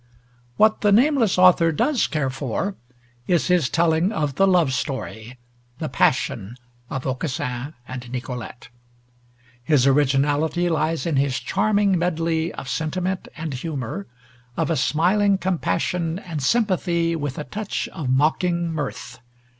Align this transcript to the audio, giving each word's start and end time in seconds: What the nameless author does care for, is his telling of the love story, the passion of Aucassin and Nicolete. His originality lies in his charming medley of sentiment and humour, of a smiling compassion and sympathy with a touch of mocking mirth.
What 0.57 0.81
the 0.81 0.91
nameless 0.91 1.37
author 1.37 1.71
does 1.71 2.07
care 2.07 2.31
for, 2.31 2.75
is 3.27 3.49
his 3.49 3.69
telling 3.69 4.11
of 4.11 4.33
the 4.33 4.47
love 4.47 4.73
story, 4.73 5.37
the 5.77 5.89
passion 5.89 6.55
of 6.89 7.05
Aucassin 7.05 7.75
and 7.87 8.09
Nicolete. 8.11 8.69
His 9.63 9.85
originality 9.85 10.69
lies 10.69 11.05
in 11.05 11.17
his 11.17 11.39
charming 11.39 11.99
medley 11.99 12.51
of 12.53 12.67
sentiment 12.67 13.27
and 13.37 13.53
humour, 13.53 14.07
of 14.57 14.71
a 14.71 14.75
smiling 14.75 15.37
compassion 15.37 16.17
and 16.17 16.41
sympathy 16.41 17.15
with 17.15 17.37
a 17.37 17.43
touch 17.43 17.87
of 17.89 18.09
mocking 18.09 18.71
mirth. 18.71 19.19